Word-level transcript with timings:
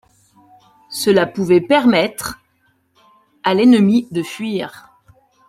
Cela 0.89 1.27
pouvait 1.27 1.61
permettre 1.61 2.41
à 3.43 3.53
l'ennemi 3.53 4.07
de 4.09 4.23
fuir. 4.23 4.89